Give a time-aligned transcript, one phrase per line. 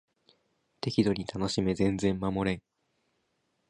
[0.79, 2.63] 適度に楽しめ全然守れん